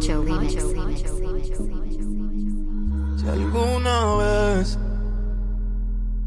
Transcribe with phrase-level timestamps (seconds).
[0.00, 0.10] Si
[3.28, 4.76] alguna vez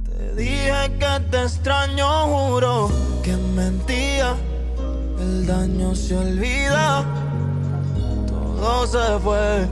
[0.05, 2.89] te dije que te extraño, juro
[3.23, 4.35] que mentía.
[5.19, 7.03] El daño se olvida,
[8.57, 9.67] todo se fue.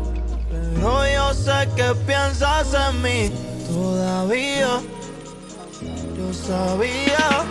[0.52, 3.32] Pero yo sé que piensas en mí
[3.70, 4.82] todavía.
[6.18, 7.46] Yo sabía.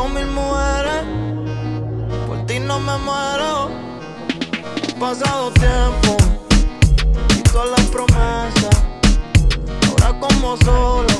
[0.00, 1.04] con mil mujeres,
[2.26, 3.70] por ti no me muero.
[4.98, 6.16] Pasado tiempo
[7.36, 8.76] y todas las promesas,
[9.88, 11.14] ahora como solo,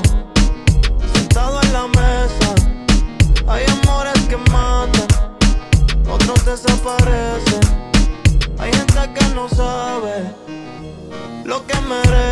[1.14, 2.50] sentado en la mesa.
[3.48, 5.08] Hay amores que matan,
[6.10, 7.64] otros desaparecen.
[8.58, 10.14] Hay gente que no sabe
[11.44, 12.29] lo que merece.